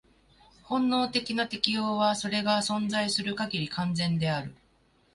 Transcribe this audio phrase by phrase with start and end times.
[0.63, 4.55] 本能的な適応は、それが存在する限り、完全である。